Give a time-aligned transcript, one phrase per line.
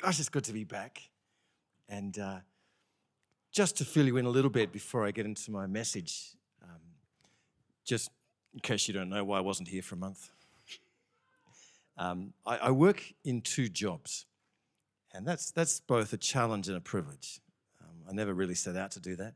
[0.00, 1.02] gosh, it's good to be back.
[1.88, 2.38] And uh,
[3.52, 6.80] just to fill you in a little bit before I get into my message, um,
[7.84, 8.10] just
[8.54, 10.30] in case you don't know why I wasn't here for a month,
[11.98, 14.24] um, I, I work in two jobs.
[15.12, 17.40] And that's, that's both a challenge and a privilege.
[17.80, 19.34] Um, I never really set out to do that,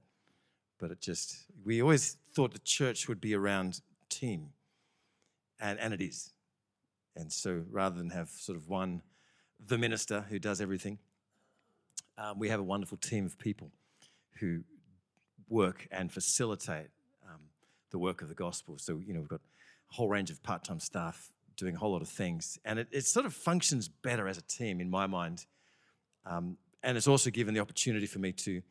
[0.79, 4.51] but it just, we always thought the church would be around team,
[5.61, 6.33] and, and it is.
[7.17, 9.03] And so rather than have sort of one,
[9.66, 10.98] the minister who does everything,
[12.18, 13.70] um, we have a wonderful team of people
[14.41, 14.62] who
[15.48, 16.88] work and facilitate
[17.29, 17.41] um,
[17.91, 18.79] the work of the gospel.
[18.79, 19.41] So, you know, we've got
[19.91, 22.59] a whole range of part time staff doing a whole lot of things.
[22.65, 25.46] And it, it sort of functions better as a team in my mind.
[26.27, 28.62] Um, and it's also given the opportunity for me to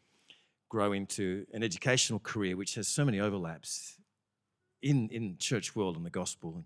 [0.70, 3.98] grow into an educational career, which has so many overlaps
[4.82, 6.54] in, in church world and the gospel.
[6.56, 6.64] And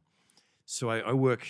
[0.65, 1.47] So I, I work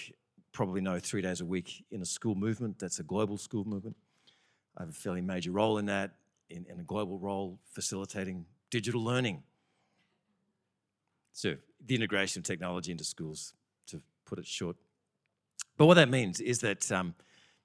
[0.58, 3.96] probably know three days a week in a school movement that's a global school movement.
[4.76, 6.16] I have a fairly major role in that,
[6.50, 9.44] in, in a global role facilitating digital learning.
[11.32, 13.54] So the integration of technology into schools,
[13.86, 14.76] to put it short.
[15.78, 17.14] But what that means is that um,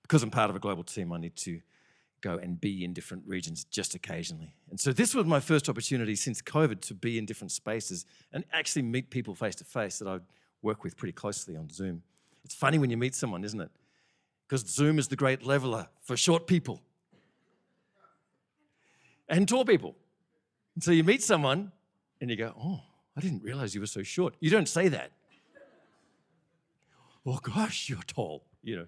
[0.02, 1.62] because I'm part of a global team, I need to
[2.20, 4.52] go and be in different regions just occasionally.
[4.68, 8.44] And so this was my first opportunity since COVID to be in different spaces and
[8.52, 10.18] actually meet people face to face that I
[10.60, 12.02] work with pretty closely on Zoom.
[12.44, 13.70] It's funny when you meet someone, isn't it?
[14.46, 16.82] Because Zoom is the great leveler for short people
[19.28, 19.96] and tall people.
[20.74, 21.72] And so you meet someone
[22.20, 22.80] and you go, Oh,
[23.16, 24.34] I didn't realize you were so short.
[24.40, 25.12] You don't say that.
[27.24, 28.86] oh gosh, you're tall, you know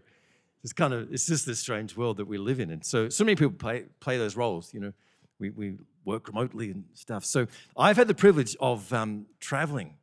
[0.64, 3.22] it's kind of it's just this strange world that we live in and so so
[3.22, 4.92] many people play play those roles you know
[5.38, 9.94] we, we work remotely and stuff so i've had the privilege of um, traveling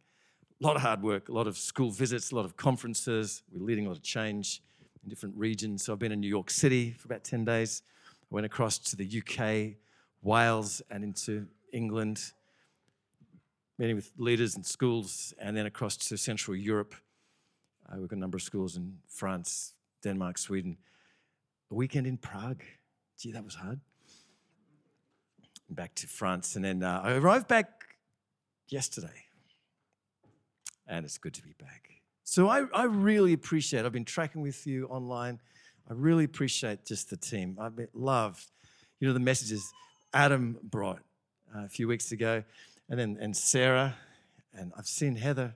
[0.61, 3.65] a lot of hard work a lot of school visits a lot of conferences we're
[3.65, 4.61] leading a lot of change
[5.03, 8.27] in different regions so i've been in new york city for about 10 days i
[8.29, 9.75] went across to the uk
[10.21, 12.31] wales and into england
[13.77, 16.93] meeting with leaders and schools and then across to central europe
[17.91, 20.77] i work at a number of schools in france Denmark, Sweden.
[21.69, 22.63] A weekend in Prague.
[23.17, 23.79] Gee, that was hard.
[25.69, 26.55] Back to France.
[26.55, 27.95] And then uh, I arrived back
[28.67, 29.25] yesterday.
[30.87, 31.89] And it's good to be back.
[32.23, 35.39] So I, I really appreciate, I've been tracking with you online.
[35.89, 37.57] I really appreciate just the team.
[37.59, 38.45] I've loved,
[38.99, 39.71] you know, the messages
[40.13, 41.01] Adam brought
[41.55, 42.43] uh, a few weeks ago,
[42.89, 43.95] and then and Sarah,
[44.53, 45.55] and I've seen Heather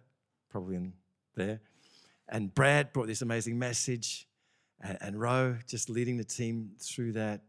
[0.50, 0.94] probably in
[1.36, 1.60] there,
[2.28, 4.28] and Brad brought this amazing message
[4.82, 7.42] and, and Ro just leading the team through that,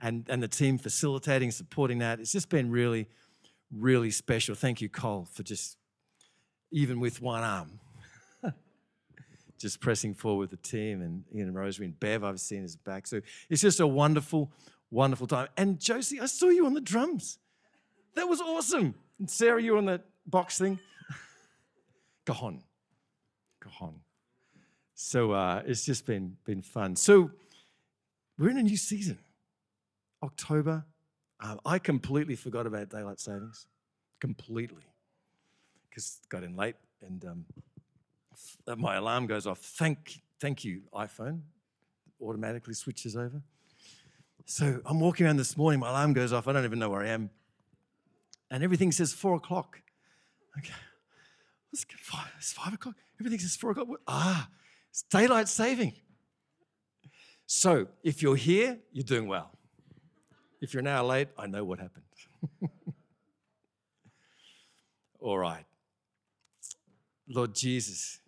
[0.00, 2.20] and, and the team facilitating, supporting that.
[2.20, 3.06] It's just been really,
[3.70, 4.54] really special.
[4.54, 5.76] Thank you, Cole, for just,
[6.70, 7.80] even with one arm,
[9.58, 11.02] just pressing forward with the team.
[11.02, 13.06] And Ian Rosemary and Bev, I've seen his back.
[13.06, 14.50] So it's just a wonderful,
[14.90, 15.48] wonderful time.
[15.56, 17.38] And Josie, I saw you on the drums.
[18.14, 18.94] That was awesome.
[19.18, 20.78] And Sarah, you on that box thing.
[22.26, 22.62] Cajon.
[23.60, 24.00] Cajon.
[24.94, 26.96] So uh, it's just been, been fun.
[26.96, 27.30] So
[28.38, 29.18] we're in a new season,
[30.22, 30.84] October.
[31.40, 33.66] Um, I completely forgot about daylight savings,
[34.20, 34.82] completely,
[35.94, 36.74] because got in late
[37.06, 37.44] and um,
[38.76, 39.58] my alarm goes off.
[39.58, 41.42] Thank, thank you, iPhone.
[42.20, 43.40] Automatically switches over.
[44.44, 46.48] So I'm walking around this morning, my alarm goes off.
[46.48, 47.30] I don't even know where I am.
[48.50, 49.80] And everything says four o'clock.
[50.58, 50.74] Okay.
[51.98, 52.96] Five, it's five o'clock.
[53.20, 53.88] Everything says four o'clock.
[54.06, 54.48] Ah,
[54.90, 55.94] it's daylight saving.
[57.46, 59.50] So if you're here, you're doing well.
[60.60, 62.04] If you're an hour late, I know what happened.
[65.20, 65.64] All right.
[67.28, 68.20] Lord Jesus,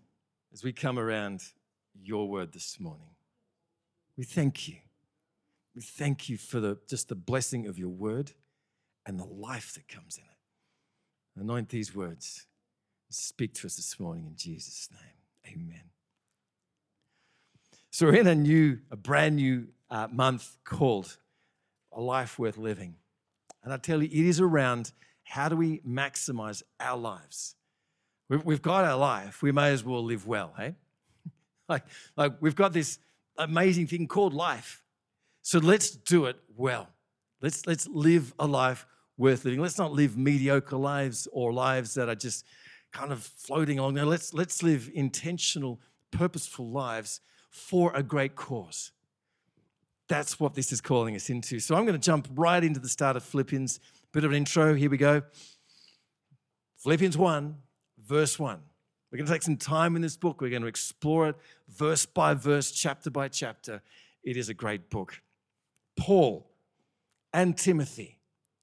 [0.52, 1.42] as we come around
[2.02, 3.10] your word this morning,
[4.16, 4.76] we thank you.
[5.74, 8.32] We thank you for the, just the blessing of your word
[9.04, 11.42] and the life that comes in it.
[11.42, 12.46] Anoint these words.
[13.10, 15.54] Speak to us this morning in Jesus' name.
[15.54, 15.82] Amen.
[17.90, 21.18] So we're in a new, a brand new uh, month called
[21.92, 22.96] A Life Worth Living.
[23.62, 24.92] And I tell you, it is around
[25.24, 27.56] how do we maximize our lives?
[28.28, 30.74] We've got our life, we may as well live well, hey?
[31.68, 31.84] like,
[32.16, 32.98] like we've got this
[33.38, 34.82] amazing thing called life.
[35.42, 36.88] So let's do it well.
[37.40, 38.84] Let's, let's live a life
[39.16, 39.60] worth living.
[39.60, 42.44] Let's not live mediocre lives or lives that are just
[42.92, 44.04] kind of floating along there.
[44.04, 45.80] Let's, let's live intentional,
[46.10, 47.20] purposeful lives
[47.50, 48.90] for a great cause.
[50.08, 51.60] That's what this is calling us into.
[51.60, 53.80] So I'm going to jump right into the start of Philippians.
[54.12, 54.74] Bit of an intro.
[54.74, 55.22] Here we go.
[56.78, 57.56] Philippians 1,
[58.06, 58.58] verse 1.
[59.10, 60.40] We're going to take some time in this book.
[60.40, 61.36] We're going to explore it
[61.68, 63.82] verse by verse, chapter by chapter.
[64.22, 65.22] it is a great book.
[65.96, 66.50] Paul
[67.32, 68.18] and Timothy,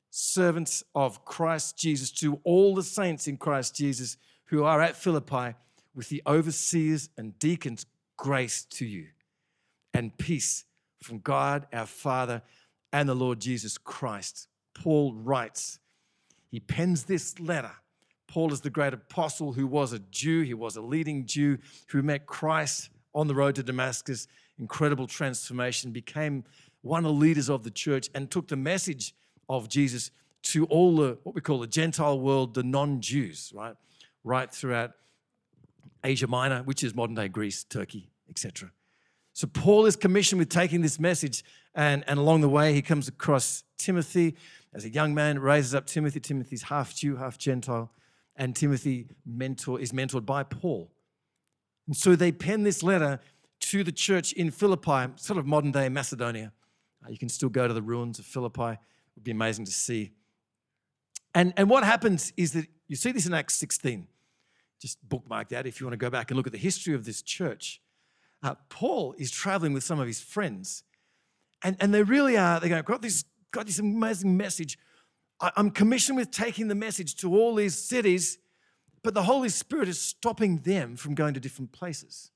[0.09, 5.55] servants of Christ Jesus, to all the saints in Christ Jesus who are at Philippi,
[5.95, 7.85] with the overseers and deacons,
[8.17, 9.07] grace to you
[9.93, 10.65] and peace
[11.01, 12.41] from God our Father
[12.91, 14.47] and the Lord Jesus Christ.
[14.73, 15.79] Paul writes,
[16.49, 17.71] he pens this letter.
[18.33, 21.59] Paul is the great apostle who was a Jew, he was a leading Jew
[21.89, 24.27] who met Christ on the road to Damascus,
[24.57, 26.43] incredible transformation, became
[26.81, 29.13] one of the leaders of the church and took the message
[29.49, 30.09] of Jesus
[30.41, 33.75] to all the what we call the Gentile world, the non-Jews, right?
[34.23, 34.93] Right throughout
[36.03, 38.71] Asia Minor, which is modern day Greece, Turkey, etc.
[39.33, 41.43] So Paul is commissioned with taking this message,
[41.75, 44.35] and, and along the way, he comes across Timothy.
[44.73, 46.19] As a young man, raises up Timothy.
[46.19, 47.91] Timothy's half Jew, half Gentile,
[48.35, 50.91] and Timothy mentor, is mentored by Paul.
[51.87, 53.19] And so they pen this letter
[53.59, 56.51] to the church in Philippi, sort of modern day Macedonia.
[57.05, 58.71] Uh, you can still go to the ruins of Philippi.
[58.71, 58.79] It
[59.15, 60.11] would be amazing to see.
[61.35, 64.07] And, and what happens is that you see this in Acts 16.
[64.79, 67.05] Just bookmark that if you want to go back and look at the history of
[67.05, 67.81] this church.
[68.41, 70.83] Uh, Paul is traveling with some of his friends,
[71.63, 74.77] and, and they really are, they're going, got this, got this amazing message.
[75.39, 78.37] I, I'm commissioned with taking the message to all these cities,
[79.03, 82.31] but the Holy Spirit is stopping them from going to different places.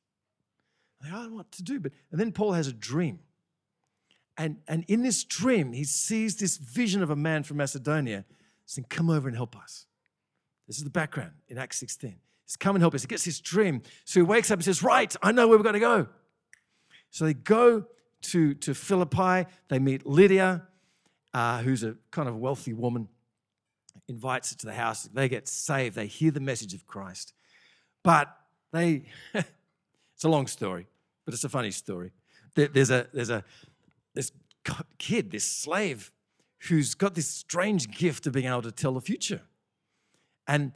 [1.01, 1.79] They don't know what to do.
[1.79, 3.19] But and then Paul has a dream.
[4.37, 8.25] And, and in this dream, he sees this vision of a man from Macedonia
[8.65, 9.85] saying, Come over and help us.
[10.67, 12.17] This is the background in Acts 16.
[12.45, 13.01] He's come and help us.
[13.01, 13.81] He gets this dream.
[14.05, 16.07] So he wakes up and says, Right, I know where we're going to go.
[17.09, 17.85] So they go
[18.23, 19.49] to, to Philippi.
[19.69, 20.63] They meet Lydia,
[21.37, 23.07] uh, who's a kind of wealthy woman,
[24.07, 25.03] invites her to the house.
[25.03, 25.95] They get saved.
[25.95, 27.33] They hear the message of Christ.
[28.03, 28.35] But
[28.73, 29.03] they,
[29.35, 30.87] it's a long story,
[31.25, 32.11] but it's a funny story.
[32.55, 33.43] There's a, there's a,
[34.15, 34.31] this
[34.97, 36.11] kid, this slave,
[36.69, 39.41] who's got this strange gift of being able to tell the future.
[40.47, 40.71] And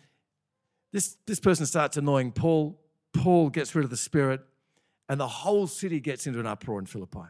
[0.94, 2.80] this, this person starts annoying Paul.
[3.14, 4.42] Paul gets rid of the spirit,
[5.10, 7.30] and the whole city gets into an uproar in Philippi.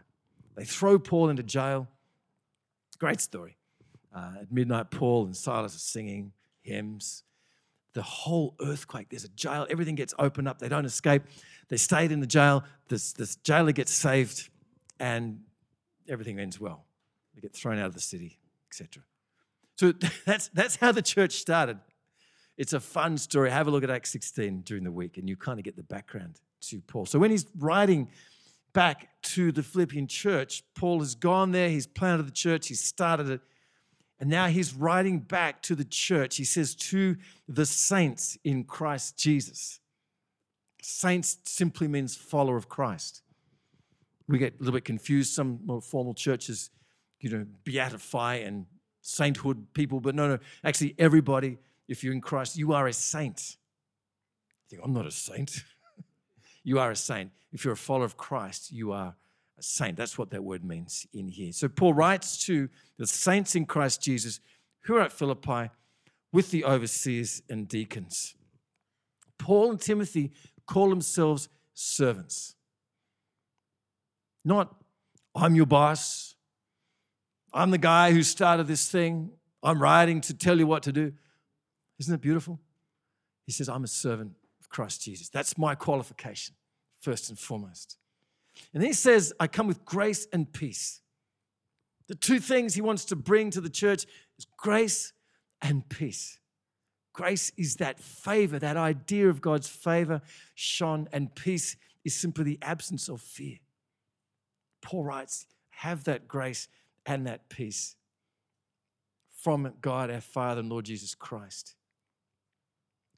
[0.57, 1.87] They throw Paul into jail.
[3.01, 3.57] Great story.
[4.15, 7.23] Uh, at midnight, Paul and Silas are singing hymns.
[7.95, 10.59] The whole earthquake, there's a jail, everything gets opened up.
[10.59, 11.23] They don't escape.
[11.69, 12.63] They stayed in the jail.
[12.89, 14.51] This, this jailer gets saved,
[14.99, 15.39] and
[16.07, 16.85] everything ends well.
[17.33, 18.37] They get thrown out of the city,
[18.69, 19.01] etc.
[19.77, 19.93] So
[20.27, 21.79] that's, that's how the church started.
[22.55, 23.49] It's a fun story.
[23.49, 25.81] Have a look at Acts 16 during the week, and you kind of get the
[25.81, 26.39] background
[26.69, 27.07] to Paul.
[27.07, 28.09] So when he's writing
[28.73, 33.29] back to the Philippian church, Paul has gone there, he's planted the church, he's started
[33.29, 33.41] it,
[34.19, 36.37] and now he's writing back to the church.
[36.37, 39.79] He says, To the saints in Christ Jesus.
[40.81, 43.21] Saints simply means follower of Christ
[44.31, 45.33] we get a little bit confused.
[45.33, 46.69] Some more formal churches,
[47.19, 48.65] you know, beatify and
[49.01, 51.57] sainthood people, but no, no, actually, everybody,
[51.87, 53.57] if you're in Christ, you are a saint.
[54.69, 55.63] You think, I'm not a saint.
[56.63, 57.31] you are a saint.
[57.51, 59.15] If you're a follower of Christ, you are
[59.57, 59.97] a saint.
[59.97, 61.51] That's what that word means in here.
[61.51, 64.39] So Paul writes to the saints in Christ Jesus
[64.81, 65.69] who are at Philippi
[66.31, 68.35] with the overseers and deacons.
[69.37, 70.31] Paul and Timothy
[70.65, 72.55] call themselves servants.
[74.45, 74.73] Not,
[75.35, 76.35] I'm your boss.
[77.53, 79.31] I'm the guy who started this thing.
[79.61, 81.13] I'm writing to tell you what to do.
[81.99, 82.59] Isn't it beautiful?
[83.45, 84.33] He says, I'm a servant
[84.71, 85.29] Christ Jesus.
[85.29, 86.55] That's my qualification,
[86.99, 87.97] first and foremost.
[88.73, 91.01] And then he says, I come with grace and peace.
[92.07, 94.05] The two things he wants to bring to the church
[94.37, 95.13] is grace
[95.61, 96.39] and peace.
[97.13, 100.21] Grace is that favor, that idea of God's favor
[100.55, 103.57] shone, and peace is simply the absence of fear.
[104.81, 106.67] Paul writes, have that grace
[107.05, 107.95] and that peace
[109.41, 111.75] from God our Father and Lord Jesus Christ.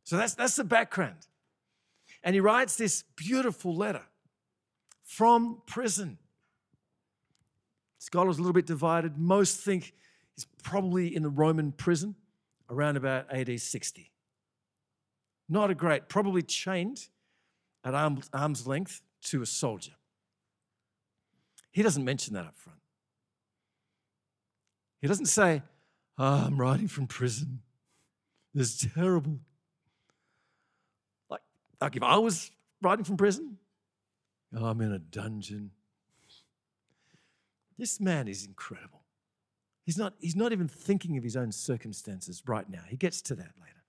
[0.03, 1.27] So that's, that's the background.
[2.23, 4.03] And he writes this beautiful letter
[5.03, 6.17] from prison.
[7.99, 9.17] Scholars a little bit divided.
[9.17, 9.93] Most think
[10.35, 12.15] he's probably in the Roman prison
[12.69, 14.11] around about AD 60.
[15.49, 17.07] Not a great, probably chained
[17.83, 19.91] at arm's length to a soldier.
[21.71, 22.79] He doesn't mention that up front.
[25.01, 25.61] He doesn't say,
[26.17, 27.61] oh, I'm writing from prison.
[28.55, 29.39] Is terrible.
[31.83, 32.49] Like, if I was
[32.81, 33.57] writing from prison,
[34.55, 35.71] oh, I'm in a dungeon.
[37.77, 39.01] This man is incredible.
[39.85, 42.83] He's not, he's not even thinking of his own circumstances right now.
[42.87, 43.83] He gets to that later.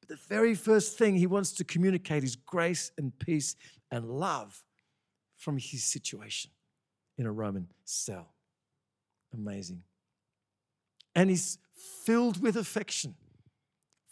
[0.00, 3.54] But the very first thing he wants to communicate is grace and peace
[3.92, 4.64] and love
[5.36, 6.50] from his situation
[7.16, 8.34] in a Roman cell.
[9.32, 9.82] Amazing.
[11.14, 11.58] And he's
[12.04, 13.14] filled with affection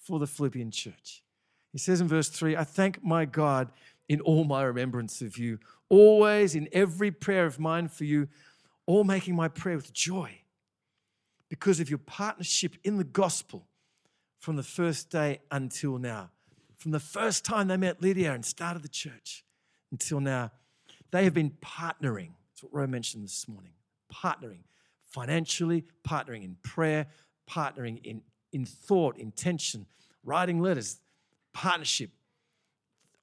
[0.04, 1.24] for the Philippian church.
[1.76, 3.68] He says in verse 3 I thank my God
[4.08, 5.58] in all my remembrance of you,
[5.90, 8.28] always in every prayer of mine for you,
[8.86, 10.38] all making my prayer with joy
[11.50, 13.66] because of your partnership in the gospel
[14.38, 16.30] from the first day until now.
[16.76, 19.44] From the first time they met Lydia and started the church
[19.92, 20.52] until now,
[21.10, 22.30] they have been partnering.
[22.54, 23.72] That's what Ro mentioned this morning.
[24.10, 24.60] Partnering
[25.04, 27.06] financially, partnering in prayer,
[27.46, 28.22] partnering in,
[28.54, 29.84] in thought, intention,
[30.24, 31.00] writing letters,
[31.56, 32.10] partnership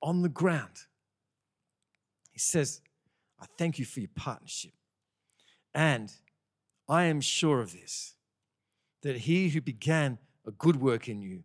[0.01, 0.87] on the ground.
[2.31, 2.81] He says,
[3.39, 4.71] I thank you for your partnership.
[5.75, 6.11] And
[6.89, 8.15] I am sure of this,
[9.03, 11.43] that he who began a good work in you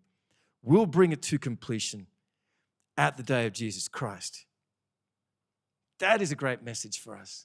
[0.62, 2.06] will bring it to completion
[2.96, 4.46] at the day of Jesus Christ.
[5.98, 7.44] That is a great message for us.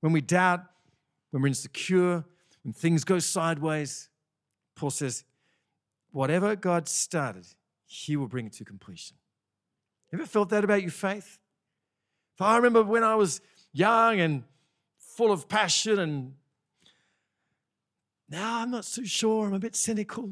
[0.00, 0.64] When we doubt,
[1.30, 2.24] when we're insecure,
[2.62, 4.08] when things go sideways,
[4.76, 5.24] Paul says,
[6.10, 7.46] whatever God started,
[7.94, 9.16] he will bring it to completion.
[10.12, 11.38] Ever felt that about your faith?
[12.40, 13.40] I remember when I was
[13.72, 14.42] young and
[14.98, 16.34] full of passion, and
[18.28, 20.30] now I'm not so sure, I'm a bit cynical.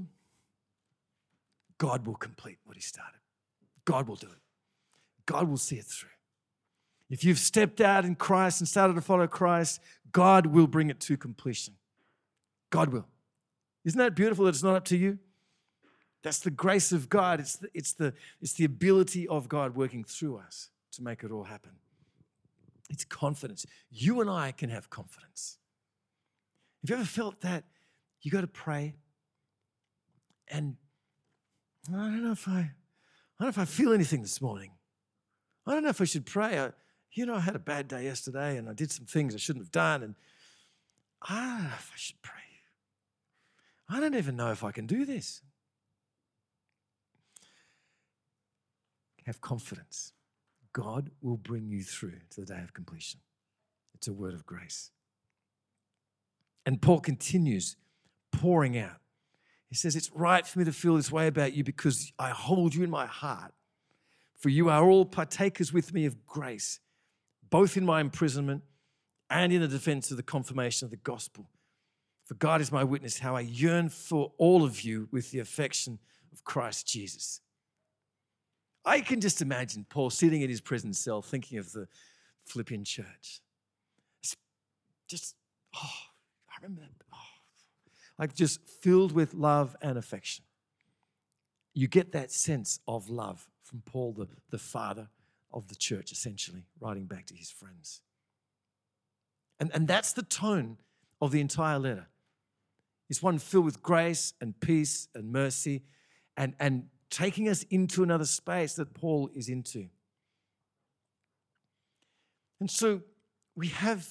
[1.79, 3.21] God will complete what He started.
[3.85, 4.39] God will do it.
[5.27, 6.11] God will see it through.
[7.09, 10.99] If you've stepped out in Christ and started to follow Christ, God will bring it
[11.01, 11.75] to completion.
[12.71, 13.07] God will.
[13.85, 15.19] Isn't that beautiful that it's not up to you?
[16.23, 17.41] That's the grace of God.
[17.41, 21.31] It's the, it's the, it's the ability of God working through us to make it
[21.31, 21.73] all happen.
[22.91, 23.67] It's confidence.
[23.91, 25.59] You and I can have confidence.
[26.83, 27.65] Have you ever felt that?
[28.21, 28.95] You got to pray,
[30.49, 30.77] and
[31.89, 32.55] I don't know if I, I
[33.41, 34.71] don't know if I feel anything this morning.
[35.67, 36.59] I don't know if I should pray.
[36.59, 36.71] I,
[37.13, 39.65] you know, I had a bad day yesterday, and I did some things I shouldn't
[39.65, 40.15] have done, and
[41.21, 42.33] I don't know if I should pray.
[43.89, 45.43] I don't even know if I can do this.
[49.27, 50.13] Have confidence.
[50.73, 53.21] God will bring you through to the day of completion.
[53.95, 54.91] It's a word of grace.
[56.65, 57.77] And Paul continues
[58.31, 59.01] pouring out.
[59.69, 62.75] He says, It's right for me to feel this way about you because I hold
[62.75, 63.53] you in my heart.
[64.37, 66.81] For you are all partakers with me of grace,
[67.49, 68.63] both in my imprisonment
[69.31, 71.49] and in the defense of the confirmation of the gospel.
[72.25, 75.99] For God is my witness how I yearn for all of you with the affection
[76.33, 77.42] of Christ Jesus.
[78.85, 81.87] I can just imagine Paul sitting in his prison cell thinking of the
[82.45, 83.41] Philippian church.
[85.09, 85.37] Just,
[85.77, 85.91] oh,
[86.51, 86.91] I remember that.
[87.13, 87.17] Oh,
[88.19, 90.45] like just filled with love and affection.
[91.75, 95.09] You get that sense of love from Paul, the, the father
[95.53, 98.01] of the church, essentially, writing back to his friends.
[99.61, 100.79] And, and that's the tone
[101.21, 102.09] of the entire letter.
[103.09, 105.83] It's one filled with grace and peace and mercy
[106.37, 109.87] and, and taking us into another space that Paul is into.
[112.59, 113.03] And so
[113.55, 114.09] we have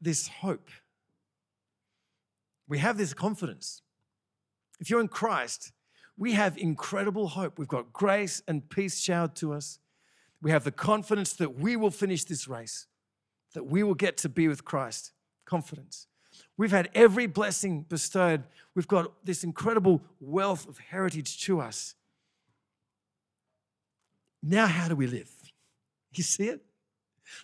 [0.00, 0.68] this hope.
[2.68, 3.82] We have this confidence.
[4.78, 5.72] If you're in Christ,
[6.18, 7.58] we have incredible hope.
[7.58, 9.78] We've got grace and peace showered to us.
[10.42, 12.86] We have the confidence that we will finish this race,
[13.54, 15.12] that we will get to be with Christ.
[15.46, 16.06] Confidence.
[16.58, 18.44] We've had every blessing bestowed.
[18.74, 21.94] We've got this incredible wealth of heritage to us.
[24.42, 25.30] Now, how do we live?
[26.14, 26.62] You see it?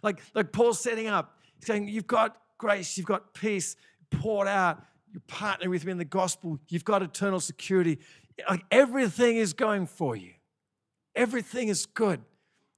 [0.03, 3.77] Like, like Paul's setting up, he's saying, You've got grace, you've got peace
[4.11, 4.83] poured out,
[5.13, 7.99] you partner with me in the gospel, you've got eternal security.
[8.49, 10.33] Like everything is going for you.
[11.15, 12.21] Everything is good.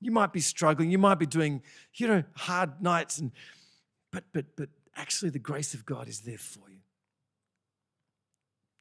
[0.01, 1.63] You might be struggling, you might be doing,
[1.95, 3.33] you know, hard nights, and
[4.13, 6.81] but but but actually the grace of God is there for you.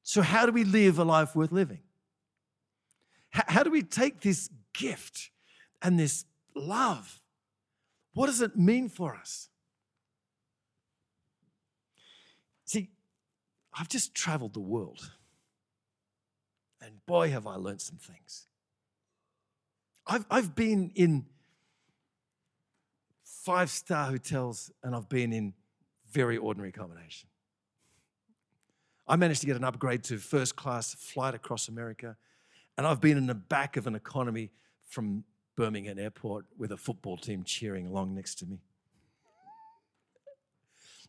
[0.04, 1.80] So, how do we live a life worth living?
[3.30, 5.29] How do we take this gift
[5.82, 7.22] and this love.
[8.13, 9.50] What does it mean for us?
[12.65, 12.89] See,
[13.74, 15.12] I've just traveled the world,
[16.82, 18.48] and boy, have I learned some things.
[20.08, 21.25] I've, I've been in
[23.24, 25.53] five star hotels, and I've been in
[26.12, 27.29] very ordinary accommodation.
[29.08, 32.17] I managed to get an upgrade to first class flight across America.
[32.77, 34.51] And I've been in the back of an economy
[34.88, 35.24] from
[35.56, 38.60] Birmingham Airport with a football team cheering along next to me.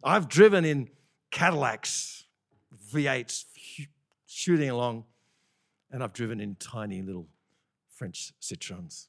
[0.02, 0.88] I've driven in
[1.30, 2.24] Cadillacs,
[2.92, 3.44] V8s,
[4.26, 5.04] shooting along,
[5.90, 7.26] and I've driven in tiny little
[7.88, 9.08] French Citroens.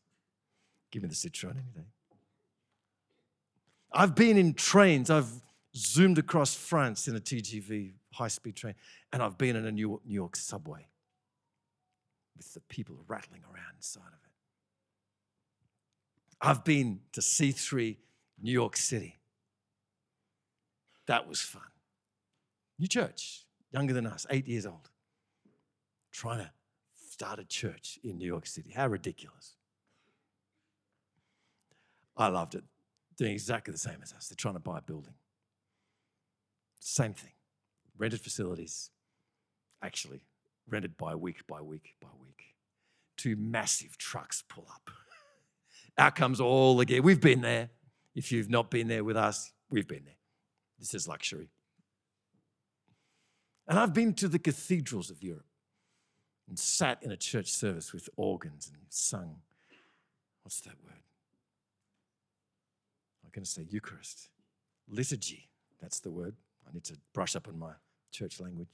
[0.91, 1.87] Give me the Citroen any day.
[3.91, 5.09] I've been in trains.
[5.09, 5.31] I've
[5.75, 8.73] zoomed across France in a TGV high speed train,
[9.13, 10.87] and I've been in a New York, New York subway
[12.35, 14.26] with the people rattling around inside of it.
[16.41, 17.97] I've been to C3
[18.41, 19.15] New York City.
[21.07, 21.61] That was fun.
[22.77, 24.89] New church, younger than us, eight years old,
[26.11, 26.51] trying to
[27.09, 28.71] start a church in New York City.
[28.71, 29.55] How ridiculous.
[32.15, 32.63] I loved it.
[33.17, 34.27] Doing exactly the same as us.
[34.27, 35.13] They're trying to buy a building.
[36.79, 37.31] Same thing.
[37.97, 38.91] Rented facilities,
[39.81, 40.21] actually,
[40.69, 42.53] rented by week by week by week.
[43.15, 44.91] Two massive trucks pull up.
[45.97, 46.99] Out comes all the.
[46.99, 47.69] We've been there.
[48.15, 50.17] If you've not been there with us, we've been there.
[50.79, 51.49] This is luxury.
[53.67, 55.45] And I've been to the cathedrals of Europe
[56.47, 59.37] and sat in a church service with organs and sung.
[60.43, 60.93] What's that word?
[63.23, 64.29] I'm going to say Eucharist.
[64.89, 65.49] Liturgy,
[65.81, 66.35] that's the word.
[66.67, 67.71] I need to brush up on my
[68.11, 68.69] church language.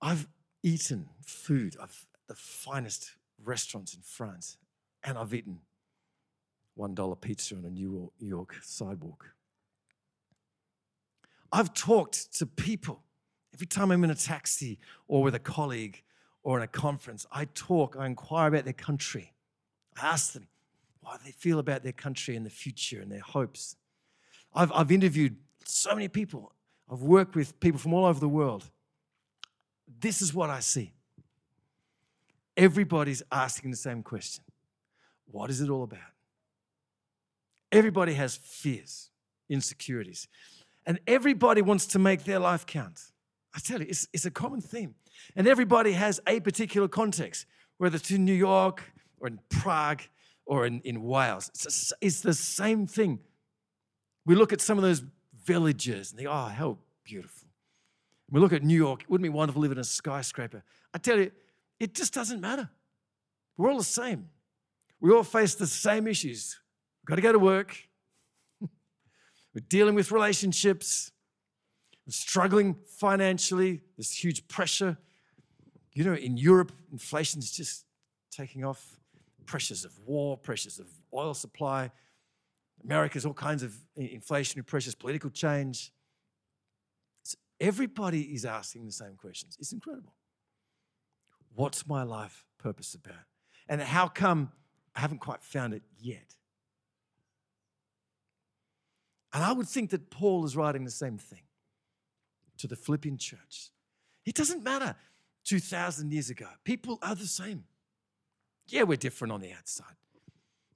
[0.00, 0.26] I've
[0.62, 3.12] eaten food of the finest
[3.42, 4.58] restaurants in France,
[5.02, 5.60] and I've eaten
[6.78, 9.32] $1 pizza on a New York sidewalk.
[11.50, 13.02] I've talked to people.
[13.54, 16.02] Every time I'm in a taxi or with a colleague
[16.42, 19.32] or in a conference, I talk, I inquire about their country.
[20.00, 20.46] I ask them
[21.00, 23.76] what they feel about their country and the future and their hopes.
[24.54, 26.52] I've, I've interviewed so many people.
[26.90, 28.70] I've worked with people from all over the world.
[30.00, 30.92] This is what I see.
[32.56, 34.44] Everybody's asking the same question
[35.30, 36.00] What is it all about?
[37.70, 39.10] Everybody has fears,
[39.48, 40.26] insecurities,
[40.86, 43.00] and everybody wants to make their life count.
[43.54, 44.94] I tell you, it's, it's a common theme.
[45.36, 48.82] And everybody has a particular context, whether it's in New York
[49.20, 50.02] or in Prague
[50.46, 51.50] or in, in Wales.
[51.54, 53.20] It's, a, it's the same thing.
[54.24, 55.02] We look at some of those
[55.44, 57.37] villages and think, oh, how beautiful.
[58.30, 60.62] We look at New York, wouldn't it be wonderful to live in a skyscraper?
[60.92, 61.30] I tell you,
[61.80, 62.68] it just doesn't matter.
[63.56, 64.28] We're all the same.
[65.00, 66.58] We all face the same issues.
[67.02, 67.76] We've got to go to work.
[68.60, 71.10] We're dealing with relationships.
[72.06, 73.82] We're struggling financially.
[73.96, 74.98] There's huge pressure.
[75.94, 77.84] You know, in Europe, inflation's just
[78.30, 78.96] taking off.
[79.46, 81.90] Pressures of war, pressures of oil supply.
[82.84, 85.90] America's all kinds of inflationary pressures, political change.
[87.60, 89.56] Everybody is asking the same questions.
[89.58, 90.14] It's incredible.
[91.54, 93.24] What's my life purpose about?
[93.68, 94.52] And how come
[94.94, 96.36] I haven't quite found it yet?
[99.32, 101.42] And I would think that Paul is writing the same thing
[102.58, 103.70] to the Philippian church.
[104.24, 104.96] It doesn't matter
[105.44, 107.64] 2,000 years ago, people are the same.
[108.68, 109.96] Yeah, we're different on the outside,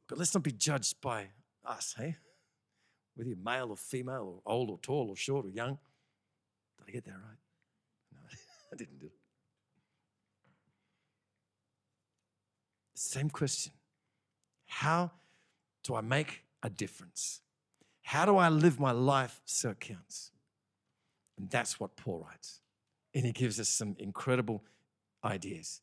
[0.09, 1.27] but let's not be judged by
[1.65, 2.17] us, hey?
[3.15, 5.79] Whether you're male or female, or old or tall or short or young.
[6.87, 7.39] Did I get that right?
[8.13, 8.19] No,
[8.73, 9.13] I didn't do it.
[12.95, 13.73] Same question.
[14.67, 15.11] How
[15.83, 17.41] do I make a difference?
[18.03, 20.31] How do I live my life so it counts?
[21.39, 22.61] And that's what Paul writes.
[23.15, 24.63] And he gives us some incredible
[25.25, 25.81] ideas.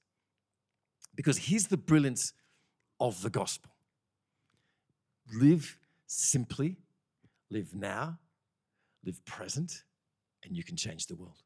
[1.16, 2.34] Because here's the brilliance
[3.00, 3.72] of the gospel
[5.34, 6.78] live simply,
[7.50, 8.18] live now,
[9.06, 9.84] live present,
[10.44, 11.42] and you can change the world.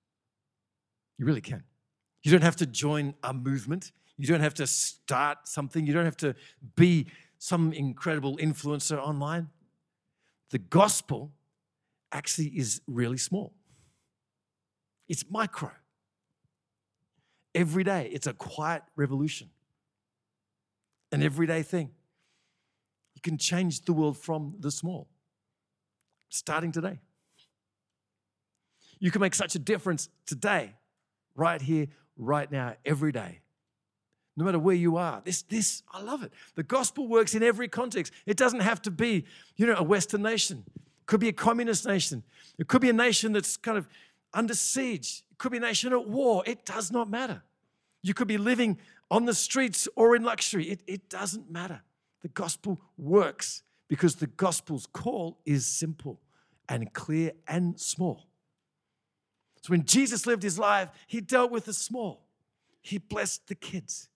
[1.17, 1.63] You really can.
[2.23, 3.91] You don't have to join a movement.
[4.17, 5.85] You don't have to start something.
[5.85, 6.35] You don't have to
[6.75, 9.49] be some incredible influencer online.
[10.51, 11.33] The gospel
[12.11, 13.53] actually is really small,
[15.09, 15.71] it's micro.
[17.55, 19.49] Every day, it's a quiet revolution,
[21.11, 21.91] an everyday thing.
[23.13, 25.07] You can change the world from the small,
[26.29, 26.99] starting today.
[28.99, 30.75] You can make such a difference today,
[31.35, 33.39] right here, right now, every day
[34.35, 35.21] no matter where you are.
[35.23, 36.31] This, this, I love it.
[36.55, 38.13] The gospel works in every context.
[38.25, 39.25] It doesn't have to be,
[39.55, 40.63] you know, a Western nation.
[40.75, 42.23] It could be a communist nation.
[42.57, 43.87] It could be a nation that's kind of
[44.33, 45.23] under siege.
[45.31, 46.43] It could be a nation at war.
[46.45, 47.43] It does not matter.
[48.01, 48.79] You could be living
[49.11, 50.65] on the streets or in luxury.
[50.65, 51.81] It, it doesn't matter.
[52.21, 56.19] The gospel works because the gospel's call is simple
[56.67, 58.25] and clear and small.
[59.63, 62.25] So when Jesus lived his life, he dealt with the small.
[62.81, 64.09] He blessed the kids.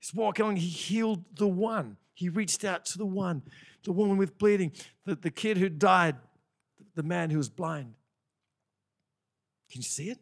[0.00, 1.96] He's walking he healed the one.
[2.14, 3.42] He reached out to the one,
[3.84, 4.72] the woman with bleeding,
[5.04, 6.16] the, the kid who died,
[6.96, 7.94] the man who was blind.
[9.70, 10.18] Can you see it?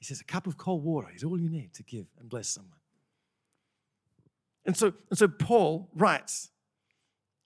[0.00, 2.48] He says, A cup of cold water is all you need to give and bless
[2.48, 2.78] someone.
[4.66, 6.50] And so, and so Paul writes,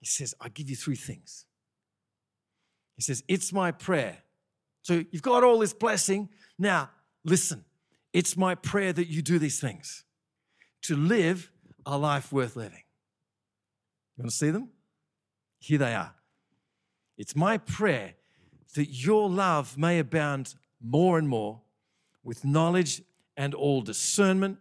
[0.00, 1.44] he says, I give you three things.
[2.96, 4.23] He says, It's my prayer.
[4.84, 6.28] So you've got all this blessing.
[6.58, 6.90] Now,
[7.24, 7.64] listen,
[8.12, 10.04] it's my prayer that you do these things
[10.82, 11.50] to live
[11.86, 12.82] a life worth living.
[14.16, 14.68] You want to see them?
[15.58, 16.14] Here they are.
[17.16, 18.14] It's my prayer
[18.74, 21.62] that your love may abound more and more
[22.22, 23.00] with knowledge
[23.38, 24.58] and all discernment,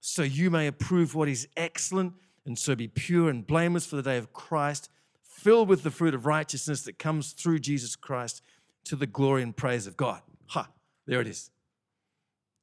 [0.00, 2.14] so you may approve what is excellent
[2.46, 4.88] and so be pure and blameless for the day of Christ,
[5.22, 8.42] filled with the fruit of righteousness that comes through Jesus Christ
[8.86, 10.22] to the glory and praise of God.
[10.48, 10.68] Ha,
[11.06, 11.50] there it is.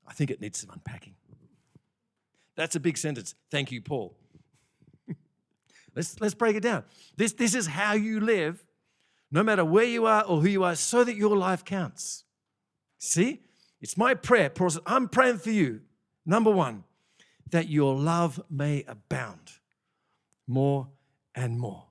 [0.08, 1.16] I think it needs some unpacking.
[2.56, 3.36] That's a big sentence.
[3.50, 4.16] Thank you, Paul.
[5.96, 6.84] let's, let's break it down.
[7.18, 8.64] This, this is how you live,
[9.32, 12.26] no matter where you are or who you are, so that your life counts.
[13.00, 13.42] See?
[13.82, 14.50] It's my prayer.
[14.50, 15.82] Paul says, I'm praying for you.
[16.26, 16.86] Number one,
[17.50, 19.52] that your love may abound
[20.48, 20.88] more
[21.36, 21.86] and more.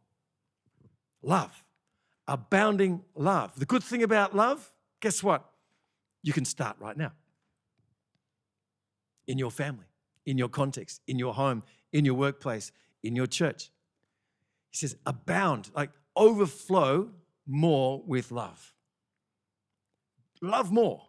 [1.23, 1.63] Love,
[2.33, 3.53] abounding love.
[3.59, 5.45] The good thing about love, guess what?
[6.23, 7.13] You can start right now
[9.27, 9.85] in your family,
[10.25, 13.71] in your context, in your home, in your workplace, in your church.
[14.71, 17.11] He says, abound, like overflow
[17.47, 18.73] more with love.
[20.41, 21.03] Love more.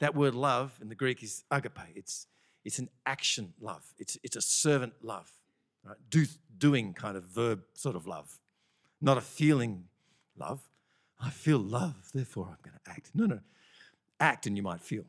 [0.00, 1.78] That word love in the Greek is agape.
[1.94, 2.26] It's,
[2.66, 5.32] it's an action love, it's, it's a servant love,
[5.86, 5.96] right?
[6.10, 6.26] Do,
[6.58, 8.40] doing kind of verb sort of love,
[9.00, 9.84] not a feeling
[10.38, 10.62] love.
[11.20, 13.10] I feel love, therefore I'm going to act.
[13.14, 13.40] No, no.
[14.20, 15.04] Act and you might feel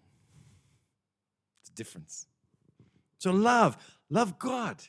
[1.61, 2.27] It's a difference.
[3.17, 3.77] So love,
[4.09, 4.83] love God.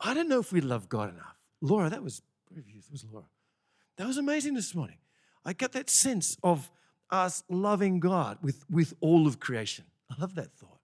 [0.00, 1.36] I don't know if we love God enough.
[1.60, 3.26] Laura, that was, that was Laura.
[3.96, 4.98] That was amazing this morning.
[5.44, 6.70] I got that sense of
[7.10, 9.84] us loving God with, with all of creation.
[10.10, 10.80] I love that thought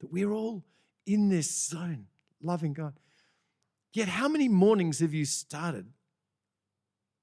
[0.00, 0.64] that we're all
[1.06, 2.06] in this zone,
[2.42, 2.94] loving God.
[3.92, 5.86] Yet, how many mornings have you started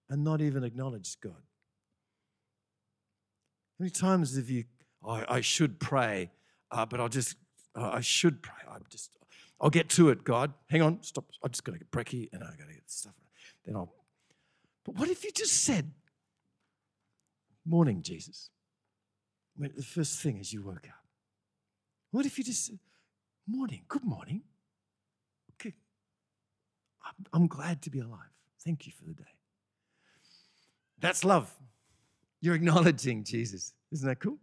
[0.10, 1.34] and not even acknowledge God?
[3.78, 4.65] How many times have you,
[5.06, 6.32] I should pray,
[6.72, 7.36] uh, but I'll just,
[7.76, 8.56] uh, I should pray.
[8.70, 9.12] I'm just,
[9.62, 10.54] I'll get to it, God.
[10.70, 11.26] Hang on, stop.
[11.43, 13.13] I'm just going to get brekkie and I got to get stuff.
[13.65, 13.93] Then I'll.
[14.84, 15.91] But what if you just said,
[17.65, 18.50] Morning, Jesus?
[19.58, 21.04] When the first thing as you woke up.
[22.12, 22.80] What if you just said,
[23.48, 24.41] Morning, good morning.
[25.54, 25.76] Okay.
[27.06, 28.32] I'm, I'm glad to be alive.
[28.63, 29.37] Thank you for the day.
[31.00, 31.54] That's love.
[32.42, 33.74] You're acknowledging Jesus.
[33.92, 34.38] Isn't that cool?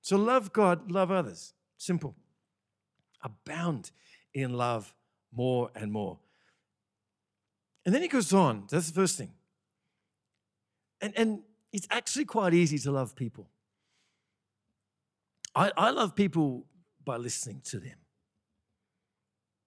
[0.00, 1.54] So love God, love others.
[1.76, 2.14] Simple.
[3.22, 3.90] Abound
[4.32, 4.94] in love
[5.32, 6.18] more and more.
[7.84, 8.64] And then he goes on.
[8.70, 9.32] That's the first thing.
[11.00, 11.40] And, and
[11.72, 13.48] it's actually quite easy to love people.
[15.54, 16.66] I, I love people
[17.04, 17.96] by listening to them.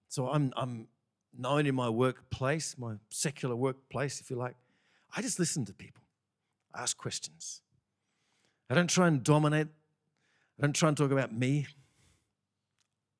[0.08, 0.88] So I'm, I'm
[1.36, 4.56] known in my workplace, my secular workplace, if you like.
[5.14, 6.02] I just listen to people,
[6.74, 7.62] I ask questions.
[8.70, 9.68] I don't try and dominate
[10.58, 11.66] I don't try and talk about me.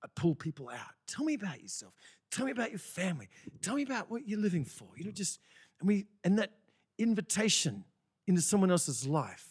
[0.02, 0.94] I pull people out.
[1.06, 1.92] Tell me about yourself.
[2.30, 3.28] Tell me about your family.
[3.60, 4.88] Tell me about what you're living for.
[4.96, 5.40] You know, just
[5.80, 6.52] and we and that
[6.98, 7.84] invitation
[8.26, 9.48] into someone else's life.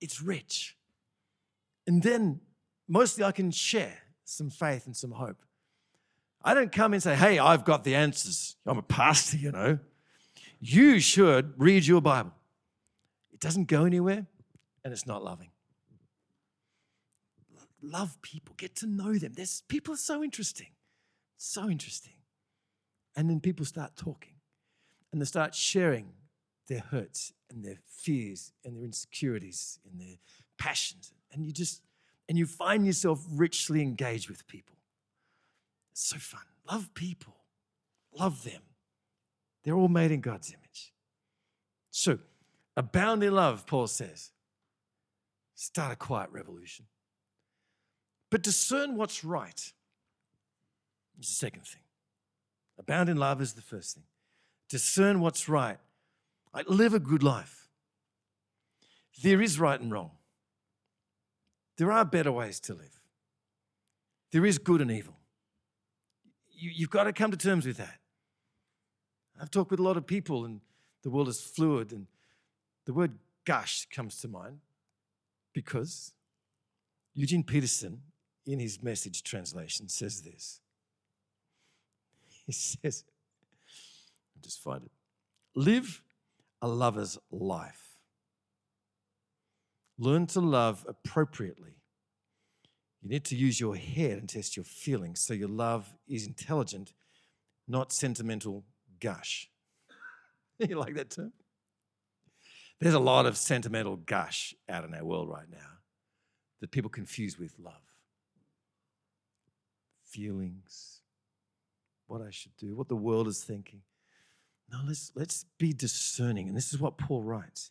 [0.00, 0.76] It's rich.
[1.86, 2.40] And then
[2.88, 5.42] mostly I can share some faith and some hope.
[6.44, 8.56] I don't come and say, hey, I've got the answers.
[8.66, 9.78] I'm a pastor, you know.
[10.64, 12.32] You should read your Bible.
[13.32, 14.26] It doesn't go anywhere
[14.84, 15.50] and it's not loving
[17.82, 19.32] love people, get to know them.
[19.34, 20.68] There's people are so interesting,
[21.36, 22.14] so interesting.
[23.16, 24.34] And then people start talking
[25.10, 26.12] and they start sharing
[26.68, 30.16] their hurts and their fears and their insecurities and their
[30.58, 31.12] passions.
[31.32, 31.82] And you just,
[32.28, 34.76] and you find yourself richly engaged with people.
[35.90, 36.42] It's so fun.
[36.70, 37.36] Love people,
[38.16, 38.62] love them.
[39.62, 40.92] They're all made in God's image.
[41.90, 42.18] So,
[42.76, 44.30] abound in love, Paul says.
[45.54, 46.86] Start a quiet revolution.
[48.30, 49.60] But discern what's right
[51.20, 51.82] is the second thing.
[52.78, 54.04] Abound in love is the first thing.
[54.68, 55.78] Discern what's right.
[56.54, 57.68] I live a good life.
[59.22, 60.12] There is right and wrong.
[61.76, 63.00] There are better ways to live.
[64.32, 65.14] There is good and evil.
[66.50, 67.98] You, have got to come to terms with that.
[69.40, 70.60] I've talked with a lot of people, and
[71.02, 72.06] the world is fluid, and
[72.86, 74.60] the word gush comes to mind
[75.52, 76.12] because
[77.14, 78.02] Eugene Peterson
[78.46, 80.60] in his message translation says this.
[82.46, 83.04] He says,
[84.34, 84.90] I'll just find it.
[85.54, 86.02] Live
[86.60, 87.98] a lover's life.
[89.96, 91.76] Learn to love appropriately.
[93.00, 96.94] You need to use your head and test your feelings so your love is intelligent,
[97.68, 98.64] not sentimental
[99.02, 99.50] gush.
[100.58, 101.32] you like that term?
[102.80, 105.58] There's a lot of sentimental gush out in our world right now
[106.60, 107.74] that people confuse with love.
[110.04, 111.00] Feelings,
[112.06, 113.82] what I should do, what the world is thinking.
[114.70, 116.48] No, let's, let's be discerning.
[116.48, 117.70] And this is what Paul writes.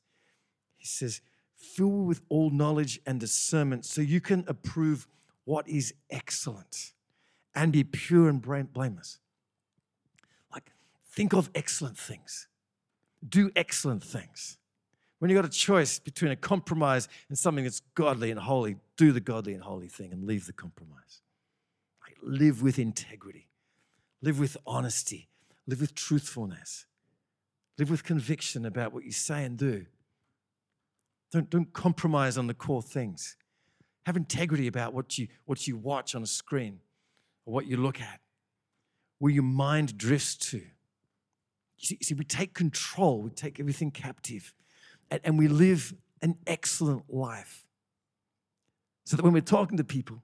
[0.78, 1.22] He says,
[1.56, 5.08] fill with all knowledge and discernment so you can approve
[5.46, 6.94] what is excellent
[7.54, 9.20] and be pure and blameless.
[11.12, 12.48] Think of excellent things,
[13.28, 14.58] do excellent things.
[15.20, 19.12] When you've got a choice between a compromise and something that's godly and holy, do
[19.12, 21.22] the godly and holy thing and leave the compromise.
[22.02, 23.48] Like, live with integrity,
[24.24, 25.30] live with honesty,
[25.68, 26.88] live with truthfulness,
[27.78, 29.86] live with conviction about what you say and do.
[31.32, 33.38] Don't, don't compromise on the core things.
[34.08, 36.80] Have integrity about what you, what you watch on a screen
[37.46, 38.22] or what you look at,
[39.20, 40.64] where your mind drifts to.
[41.82, 44.54] See, see we take control, we take everything captive,
[45.10, 47.66] and, and we live an excellent life.
[49.04, 50.22] So that when we're talking to people,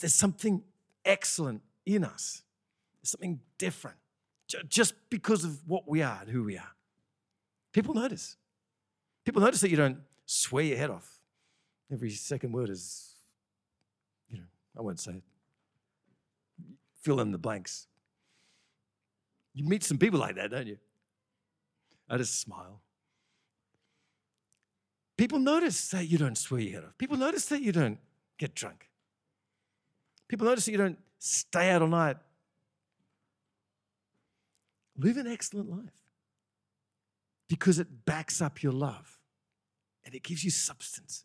[0.00, 0.62] there's something
[1.04, 2.42] excellent in us,
[3.00, 3.96] there's something different,
[4.68, 6.74] just because of what we are and who we are.
[7.72, 8.36] People notice.
[9.24, 11.20] People notice that you don't swear your head off.
[11.92, 13.14] Every second word is,
[14.28, 14.44] you know,
[14.76, 15.22] I won't say it.
[17.00, 17.86] Fill in the blanks.
[19.54, 20.78] You meet some people like that, don't you?
[22.08, 22.80] I just smile.
[25.16, 26.96] People notice that you don't swear your head off.
[26.96, 27.98] People notice that you don't
[28.38, 28.88] get drunk.
[30.28, 32.16] People notice that you don't stay out all night.
[34.96, 35.92] Live an excellent life
[37.48, 39.18] because it backs up your love
[40.04, 41.24] and it gives you substance,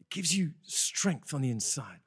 [0.00, 2.00] it gives you strength on the inside.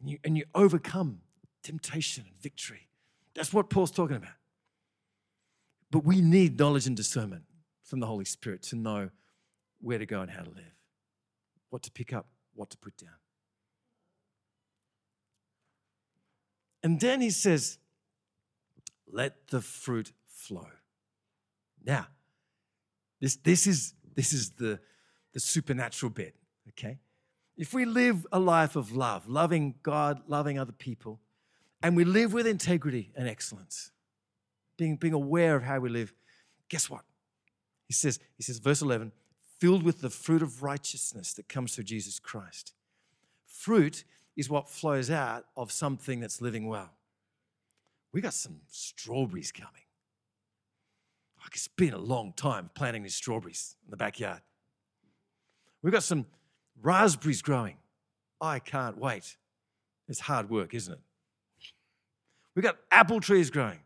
[0.00, 1.20] And you, and you overcome
[1.62, 2.88] temptation and victory.
[3.34, 4.39] That's what Paul's talking about.
[5.90, 7.44] But we need knowledge and discernment
[7.82, 9.10] from the Holy Spirit to know
[9.80, 10.76] where to go and how to live,
[11.70, 13.10] what to pick up, what to put down.
[16.82, 17.78] And then he says,
[19.10, 20.68] let the fruit flow.
[21.84, 22.06] Now,
[23.20, 24.78] this, this, is, this is the,
[25.32, 26.34] the supernatural bit,
[26.68, 26.98] okay?
[27.56, 31.20] If we live a life of love, loving God, loving other people,
[31.82, 33.90] and we live with integrity and excellence,
[34.80, 36.14] being, being aware of how we live,
[36.70, 37.02] guess what?
[37.86, 39.12] He says, he says, verse 11,
[39.58, 42.72] filled with the fruit of righteousness that comes through Jesus Christ.
[43.44, 44.04] Fruit
[44.38, 46.92] is what flows out of something that's living well.
[48.14, 49.82] We got some strawberries coming.
[51.42, 54.40] Like it's been a long time planting these strawberries in the backyard.
[55.82, 56.24] We've got some
[56.80, 57.76] raspberries growing.
[58.40, 59.36] I can't wait.
[60.08, 61.00] It's hard work, isn't it?
[62.54, 63.80] We've got apple trees growing.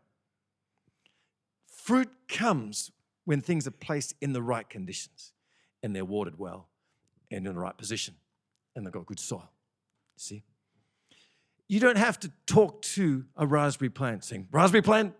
[1.85, 2.89] Fruit comes
[3.25, 5.33] when things are placed in the right conditions
[5.83, 6.67] and they're watered well
[7.29, 8.15] and in the right position
[8.75, 9.51] and they've got good soil.
[10.17, 10.41] See?
[11.67, 15.13] You don't have to talk to a raspberry plant saying, Raspberry plant,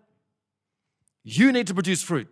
[1.22, 2.26] you need to produce fruit.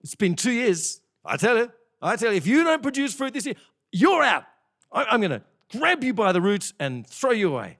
[0.00, 1.00] It's been two years.
[1.24, 1.70] I tell you,
[2.02, 3.54] I tell you, if you don't produce fruit this year,
[3.92, 4.46] you're out.
[4.90, 7.78] I'm going to grab you by the roots and throw you away.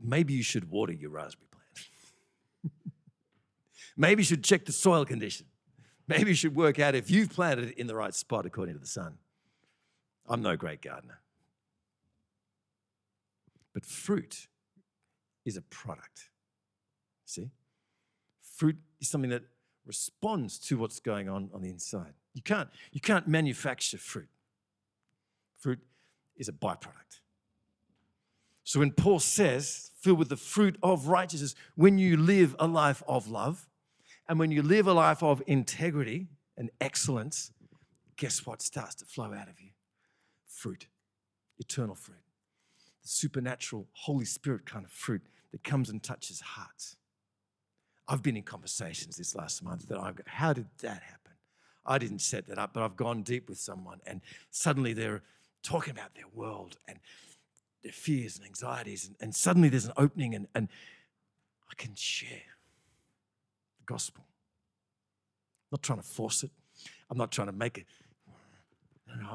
[0.00, 1.45] Maybe you should water your raspberry.
[3.96, 5.46] Maybe you should check the soil condition.
[6.08, 8.80] Maybe you should work out if you've planted it in the right spot according to
[8.80, 9.18] the sun.
[10.28, 11.20] I'm no great gardener.
[13.72, 14.48] But fruit
[15.44, 16.30] is a product.
[17.24, 17.50] See?
[18.40, 19.42] Fruit is something that
[19.84, 22.14] responds to what's going on on the inside.
[22.34, 24.28] You can't, you can't manufacture fruit.
[25.58, 25.78] Fruit
[26.36, 27.20] is a byproduct.
[28.64, 33.02] So when Paul says, filled with the fruit of righteousness, when you live a life
[33.06, 33.68] of love
[34.28, 37.52] and when you live a life of integrity and excellence,
[38.16, 39.70] guess what starts to flow out of you?
[40.46, 40.86] Fruit,
[41.58, 42.26] eternal fruit
[43.06, 46.96] the supernatural Holy Spirit kind of fruit that comes and touches hearts.
[48.08, 51.32] I've been in conversations this last month that I've got, how did that happen?
[51.86, 55.22] I didn't set that up, but I've gone deep with someone and suddenly they're
[55.62, 56.98] talking about their world and
[57.84, 59.06] their fears and anxieties.
[59.06, 60.68] And, and suddenly there's an opening and, and
[61.70, 62.55] I can share
[63.86, 64.24] gospel.
[65.66, 66.50] I'm not trying to force it.
[67.10, 67.86] I'm not trying to make it.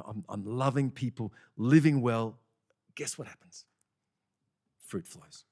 [0.08, 2.38] I'm, I'm loving people, living well,
[2.96, 3.66] guess what happens?
[4.86, 5.46] Fruit flows.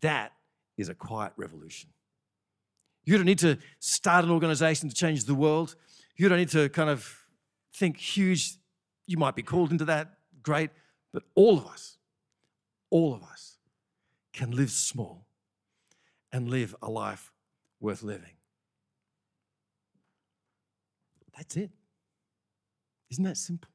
[0.00, 0.32] That
[0.78, 1.90] is a quiet revolution.
[3.04, 5.74] You don't need to start an organization to change the world.
[6.16, 7.26] You don't need to kind of
[7.74, 8.54] think huge.
[9.06, 10.70] you might be called into that, great.
[11.12, 11.98] But all of us,
[12.88, 13.58] all of us
[14.32, 15.26] can live small
[16.32, 17.32] and live a life
[17.80, 18.34] worth living.
[21.36, 21.70] That's it.
[23.10, 23.70] Isn't that simple?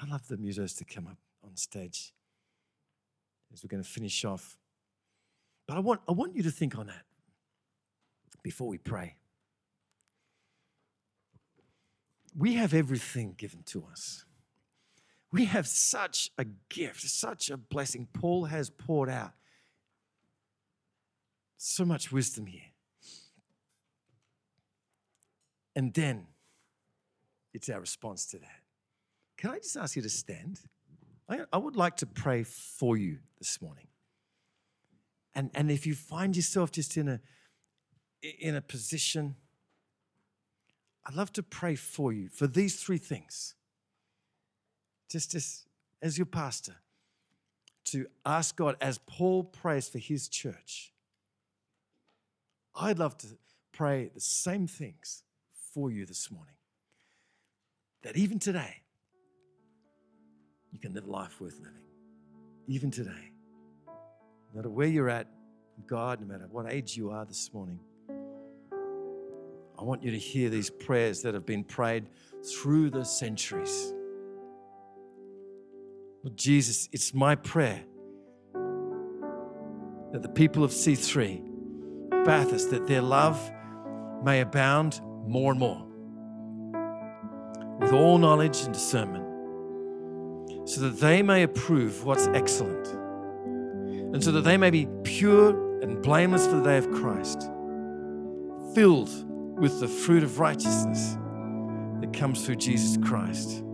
[0.00, 2.12] I love the musos to come up on stage
[3.52, 4.56] as we're going to finish off.
[5.66, 7.04] But I want, I want you to think on that
[8.42, 9.16] before we pray.
[12.36, 14.24] We have everything given to us.
[15.32, 18.06] We have such a gift, such a blessing.
[18.12, 19.32] Paul has poured out
[21.58, 22.62] so much wisdom here.
[25.76, 26.26] And then
[27.52, 28.62] it's our response to that.
[29.36, 30.60] Can I just ask you to stand?
[31.28, 33.88] I, I would like to pray for you this morning.
[35.34, 37.20] And, and if you find yourself just in a,
[38.40, 39.36] in a position,
[41.06, 43.54] I'd love to pray for you for these three things.
[45.08, 45.64] Just as,
[46.02, 46.76] as your pastor,
[47.86, 50.92] to ask God, as Paul prays for his church,
[52.80, 53.26] I'd love to
[53.72, 55.24] pray the same things
[55.74, 56.54] for you this morning.
[58.02, 58.82] That even today,
[60.70, 61.82] you can live a life worth living.
[62.68, 63.32] Even today.
[63.86, 65.26] No matter where you're at,
[65.86, 67.80] God, no matter what age you are this morning,
[69.78, 72.08] I want you to hear these prayers that have been prayed
[72.44, 73.92] through the centuries.
[76.22, 77.84] Lord Jesus, it's my prayer
[80.12, 81.42] that the people of C3,
[82.24, 83.50] Bathurst, that their love
[84.24, 85.84] may abound more and more
[87.80, 89.24] with all knowledge and discernment,
[90.68, 92.86] so that they may approve what's excellent,
[94.12, 97.48] and so that they may be pure and blameless for the day of Christ,
[98.74, 99.10] filled
[99.58, 101.16] with the fruit of righteousness
[102.00, 103.64] that comes through Jesus Christ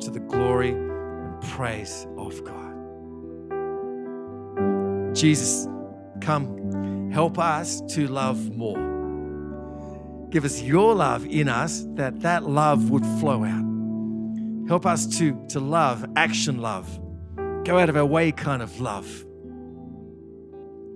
[0.00, 2.74] to the glory and praise of God.
[5.14, 5.68] Jesus,
[6.20, 6.56] come,
[7.12, 8.90] help us to love more
[10.30, 14.68] Give us your love in us that that love would flow out.
[14.68, 17.00] Help us to, to love, action love,
[17.64, 19.06] go out of our way kind of love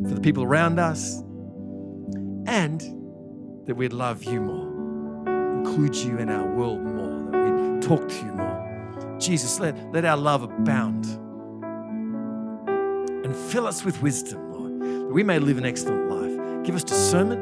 [0.09, 1.19] for the people around us,
[2.47, 2.81] and
[3.67, 5.27] that we'd love you more,
[5.59, 9.19] include you in our world more, that we'd talk to you more.
[9.19, 11.07] Jesus, let, let our love abound
[13.25, 14.54] and fill us with wisdom,
[15.15, 16.65] we may live an excellent life.
[16.65, 17.41] Give us discernment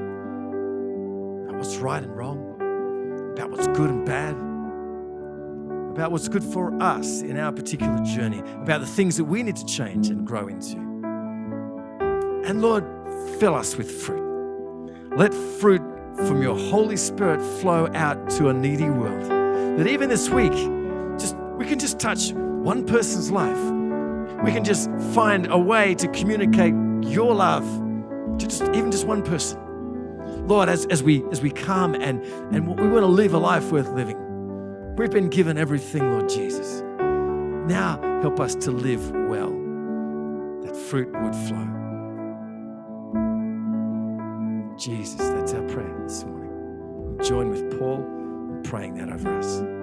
[1.48, 4.34] about what's right and wrong, about what's good and bad,
[5.94, 9.56] about what's good for us in our particular journey, about the things that we need
[9.56, 10.76] to change and grow into.
[12.46, 12.84] And Lord,
[13.40, 14.20] fill us with fruit.
[15.16, 15.80] Let fruit
[16.26, 19.30] from your Holy Spirit flow out to a needy world.
[19.78, 20.52] That even this week,
[21.18, 23.56] just we can just touch one person's life.
[24.44, 27.64] We can just find a way to communicate your love
[28.38, 29.58] to just even just one person.
[30.46, 32.22] Lord, as, as we as we come and,
[32.54, 34.16] and we want to live a life worth living,
[34.96, 36.82] we've been given everything, Lord Jesus.
[37.66, 39.50] Now help us to live well,
[40.62, 41.68] that fruit would flow.
[44.76, 47.20] Jesus, that's our prayer this morning.
[47.22, 49.81] Join with Paul in praying that over us.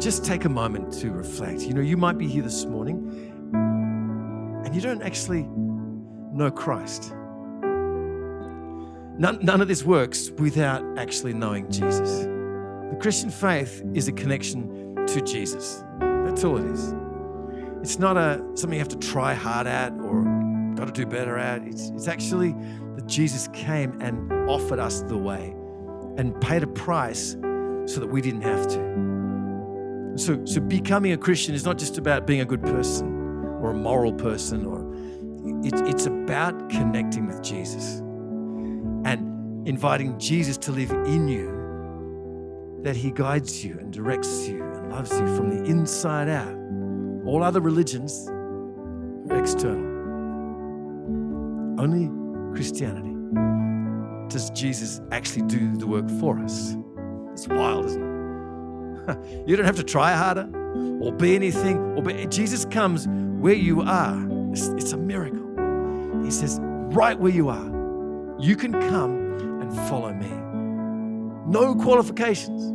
[0.00, 1.60] Just take a moment to reflect.
[1.60, 3.30] You know, you might be here this morning
[4.64, 5.42] and you don't actually
[6.32, 7.12] know Christ.
[9.18, 12.20] None, none of this works without actually knowing Jesus.
[12.20, 15.84] The Christian faith is a connection to Jesus.
[16.00, 16.94] That's all it is.
[17.82, 20.22] It's not a something you have to try hard at or
[20.76, 21.62] got to do better at.
[21.64, 22.52] It's, it's actually
[22.94, 25.54] that Jesus came and offered us the way
[26.16, 27.32] and paid a price
[27.84, 29.09] so that we didn't have to.
[30.16, 33.08] So, so becoming a Christian is not just about being a good person
[33.62, 34.90] or a moral person or
[35.64, 38.00] it's, it's about connecting with Jesus
[39.04, 44.90] and inviting Jesus to live in you, that He guides you and directs you and
[44.90, 46.54] loves you from the inside out.
[47.26, 48.26] All other religions
[49.30, 49.90] are external.
[51.80, 52.10] Only
[52.54, 53.14] Christianity
[54.28, 56.76] does Jesus actually do the work for us.
[57.32, 58.09] It's wild, isn't it?
[59.46, 60.48] you don't have to try harder
[61.00, 61.78] or be anything.
[61.96, 63.06] Or be, Jesus comes
[63.40, 64.52] where you are.
[64.52, 65.40] It's, it's a miracle.
[66.24, 67.66] He says, right where you are,
[68.38, 70.30] you can come and follow me.
[71.50, 72.70] No qualifications.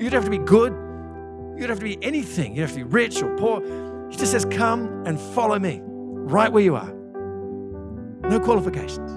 [0.00, 0.72] You don't have to be good.
[0.72, 2.54] You don't have to be anything.
[2.54, 3.60] You don't have to be rich or poor.
[4.10, 6.92] He just says, come and follow me right where you are.
[8.22, 9.10] No qualifications.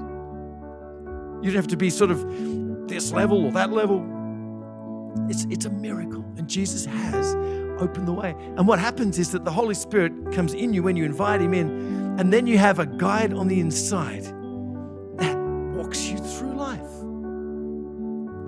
[1.43, 3.99] You don't have to be sort of this level or that level.
[5.29, 6.23] It's, it's a miracle.
[6.37, 7.35] And Jesus has
[7.79, 8.35] opened the way.
[8.57, 11.53] And what happens is that the Holy Spirit comes in you when you invite Him
[11.53, 11.69] in,
[12.19, 14.23] and then you have a guide on the inside
[15.17, 15.37] that
[15.75, 16.79] walks you through life.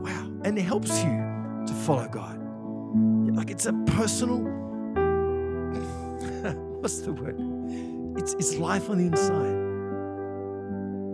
[0.04, 0.32] Wow.
[0.44, 1.12] And it helps you
[1.68, 2.40] to follow God.
[3.36, 4.40] Like it's a personal,
[6.82, 7.38] what's the word?
[8.18, 9.66] It's, it's life on the inside.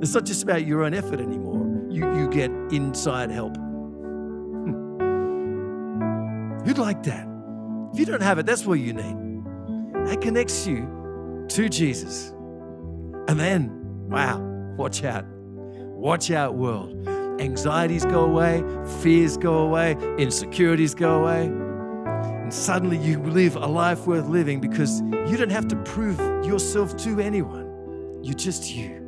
[0.03, 1.67] It's not just about your own effort anymore.
[1.89, 3.57] You, you get inside help.
[6.65, 7.27] Who'd like that?
[7.93, 9.17] If you don't have it, that's what you need.
[10.05, 12.29] That connects you to Jesus.
[13.27, 14.39] And then, wow,
[14.77, 15.25] watch out.
[15.27, 17.07] Watch out, world.
[17.39, 18.63] Anxieties go away,
[19.01, 21.45] fears go away, insecurities go away.
[21.45, 26.95] And suddenly you live a life worth living because you don't have to prove yourself
[26.97, 28.19] to anyone.
[28.23, 28.99] You're just you.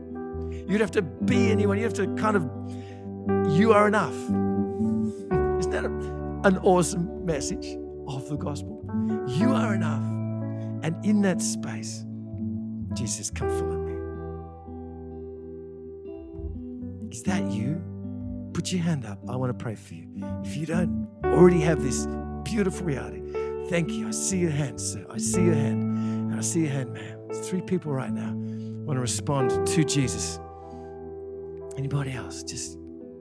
[0.51, 1.77] You don't have to be anyone.
[1.77, 4.13] You have to kind of, you are enough.
[5.59, 8.83] Isn't that a, an awesome message of the gospel?
[9.27, 10.03] You are enough.
[10.83, 12.05] And in that space,
[12.93, 13.93] Jesus, come follow me.
[17.11, 17.81] Is that you?
[18.53, 19.19] Put your hand up.
[19.29, 20.07] I want to pray for you.
[20.43, 22.05] If you don't already have this
[22.43, 23.21] beautiful reality,
[23.69, 24.07] thank you.
[24.07, 25.05] I see your hand, sir.
[25.09, 25.81] I see your hand.
[26.31, 27.19] And I see your hand, ma'am.
[27.43, 28.33] Three people right now
[28.85, 30.39] want to respond to Jesus.
[31.77, 32.43] Anybody else?
[32.43, 32.77] Just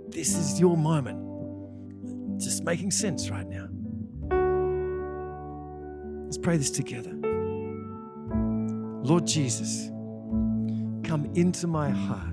[0.08, 2.40] this is your moment.
[2.40, 3.68] Just making sense right now.
[6.32, 7.12] Let's pray this together.
[9.02, 9.88] Lord Jesus,
[11.06, 12.32] come into my heart.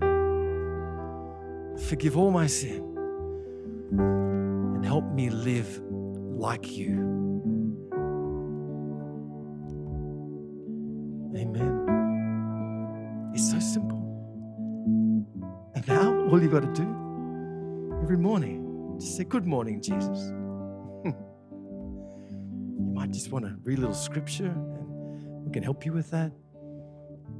[1.82, 2.95] Forgive all my sin
[3.91, 6.93] and help me live like you.
[11.36, 13.32] Amen.
[13.34, 14.00] It's so simple.
[15.76, 20.32] And now, all you've got to do every morning, just say, Good morning, Jesus.
[23.30, 26.32] Just want to read a little scripture, and we can help you with that.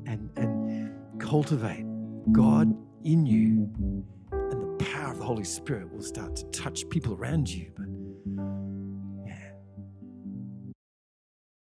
[0.06, 1.84] And, and cultivate
[2.32, 3.68] God in you,
[4.32, 7.72] and the power of the Holy Spirit will start to touch people around you.
[7.76, 7.88] But